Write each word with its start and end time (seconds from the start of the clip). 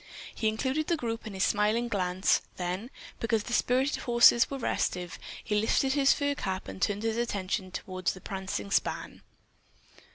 He 0.33 0.47
included 0.47 0.87
the 0.87 0.97
group 0.97 1.27
in 1.27 1.35
his 1.35 1.43
smiling 1.43 1.87
glance, 1.87 2.41
then, 2.57 2.89
because 3.19 3.43
the 3.43 3.53
spirited 3.53 3.97
horses 3.97 4.49
were 4.49 4.57
restive, 4.57 5.19
he 5.43 5.53
lifted 5.61 5.93
his 5.93 6.11
fur 6.11 6.33
cap 6.33 6.67
and 6.67 6.81
turned 6.81 7.03
his 7.03 7.17
attention 7.17 7.69
toward 7.69 8.07
the 8.07 8.19
prancing 8.21 8.71
span. 8.71 9.21